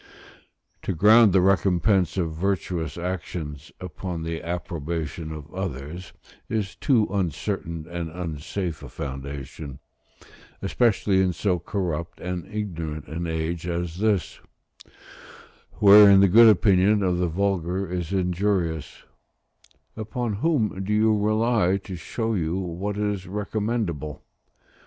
[0.81, 6.11] To ground the recompense of virtuous actions upon the approbation of others
[6.49, 9.77] is too uncertain and unsafe a foundation,
[10.59, 14.39] especially in so corrupt and ignorant an age as this,
[15.73, 19.03] wherein the good opinion of the vulgar is injurious:
[19.95, 24.23] upon whom do you rely to show you what is recommendable?